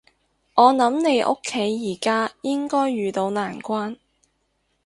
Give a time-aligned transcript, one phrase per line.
[0.55, 3.97] 我諗你屋企而家應該遇到難關